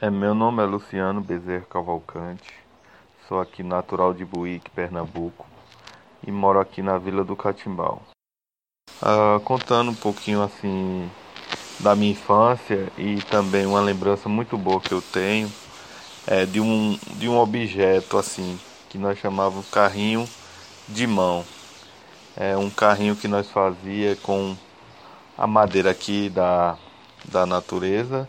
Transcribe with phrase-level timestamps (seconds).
[0.00, 2.52] É, meu nome é Luciano Bezerra Cavalcante,
[3.28, 5.46] sou aqui natural de Buíque, Pernambuco,
[6.26, 8.02] e moro aqui na Vila do Catimbau.
[9.00, 11.08] Ah, contando um pouquinho assim
[11.78, 15.50] da minha infância e também uma lembrança muito boa que eu tenho
[16.26, 18.58] é de um, de um objeto assim
[18.90, 20.28] que nós chamávamos carrinho
[20.88, 21.44] de mão.
[22.36, 24.56] É um carrinho que nós fazia com
[25.38, 26.76] a madeira aqui da,
[27.30, 28.28] da natureza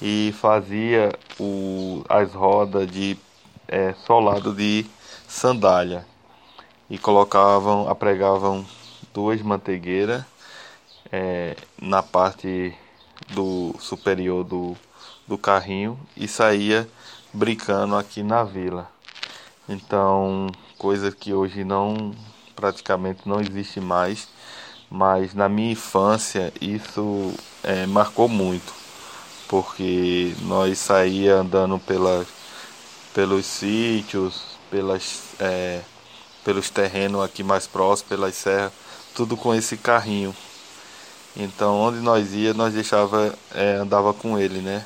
[0.00, 3.16] e fazia o, as rodas de
[3.68, 4.86] é, solado de
[5.28, 6.06] sandália
[6.90, 8.64] e colocavam, apregavam
[9.12, 10.24] duas manteigueiras
[11.10, 12.76] é, na parte
[13.30, 14.76] do superior do,
[15.26, 16.88] do carrinho e saía
[17.32, 18.90] brincando aqui na vila.
[19.68, 22.14] Então, coisa que hoje não
[22.54, 24.28] praticamente não existe mais,
[24.90, 27.32] mas na minha infância isso
[27.62, 28.83] é, marcou muito
[29.48, 32.26] porque nós saía andando pela,
[33.12, 35.80] pelos sítios, pelas, é,
[36.44, 38.72] pelos terrenos aqui mais próximos, pelas serras,
[39.14, 40.34] tudo com esse carrinho.
[41.36, 44.84] Então onde nós ia, nós deixava, é, andava com ele, né?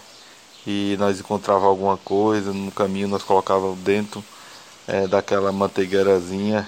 [0.67, 4.23] E nós encontrava alguma coisa no caminho, nós colocava dentro
[4.87, 6.67] é, daquela manteigueirazinha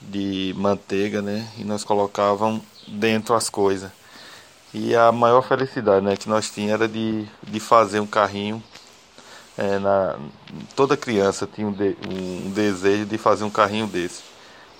[0.00, 1.48] de manteiga, né?
[1.56, 3.90] E nós colocavam dentro as coisas.
[4.74, 8.60] E a maior felicidade né, que nós tínhamos era de, de fazer um carrinho.
[9.56, 10.18] É, na,
[10.74, 14.22] toda criança tinha um, de, um desejo de fazer um carrinho desse.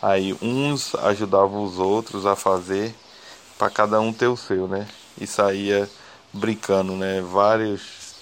[0.03, 2.93] Aí uns ajudavam os outros a fazer
[3.57, 4.89] para cada um ter o seu, né?
[5.17, 5.89] E saía
[6.33, 7.21] brincando, né?
[7.21, 8.17] Vários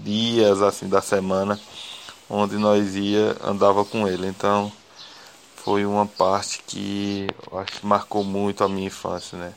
[0.00, 1.60] dias assim da semana
[2.28, 4.26] onde nós ia andava com ele.
[4.26, 4.72] Então
[5.54, 9.52] foi uma parte que acho que marcou muito a minha infância, né?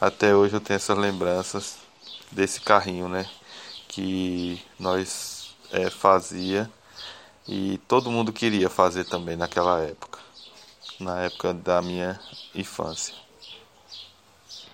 [0.00, 1.76] Até hoje eu tenho essas lembranças
[2.30, 3.28] desse carrinho, né?
[3.88, 6.70] Que nós é, fazia
[7.48, 10.18] e todo mundo queria fazer também naquela época,
[11.00, 12.18] na época da minha
[12.54, 13.23] infância.